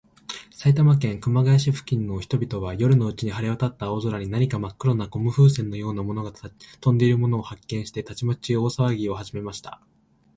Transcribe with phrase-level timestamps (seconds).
[0.49, 9.79] 埼玉県熊谷市付近の人々は、夜のうちに晴れわたった青空に、何かまっ黒なゴム風船のようなものがとんでいるのを発見して、たちまち大さわぎをはじめました。